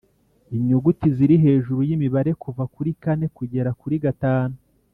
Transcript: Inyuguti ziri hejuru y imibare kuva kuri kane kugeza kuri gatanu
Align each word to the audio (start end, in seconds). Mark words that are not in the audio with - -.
Inyuguti 0.55 1.07
ziri 1.15 1.35
hejuru 1.45 1.81
y 1.89 1.93
imibare 1.95 2.31
kuva 2.43 2.63
kuri 2.73 2.89
kane 3.01 3.25
kugeza 3.35 3.71
kuri 3.79 3.95
gatanu 4.05 4.55